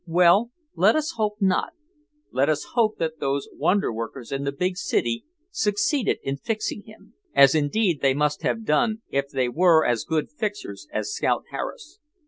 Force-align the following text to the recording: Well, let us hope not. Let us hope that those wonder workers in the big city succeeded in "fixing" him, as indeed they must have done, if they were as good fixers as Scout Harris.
Well, 0.07 0.49
let 0.73 0.95
us 0.95 1.13
hope 1.17 1.35
not. 1.39 1.73
Let 2.31 2.49
us 2.49 2.69
hope 2.73 2.97
that 2.97 3.19
those 3.19 3.47
wonder 3.53 3.93
workers 3.93 4.31
in 4.31 4.45
the 4.45 4.51
big 4.51 4.75
city 4.75 5.25
succeeded 5.51 6.17
in 6.23 6.37
"fixing" 6.37 6.85
him, 6.87 7.13
as 7.35 7.53
indeed 7.53 8.01
they 8.01 8.15
must 8.15 8.41
have 8.41 8.65
done, 8.65 9.03
if 9.09 9.29
they 9.29 9.47
were 9.47 9.85
as 9.85 10.03
good 10.03 10.31
fixers 10.31 10.87
as 10.91 11.13
Scout 11.13 11.43
Harris. 11.51 11.99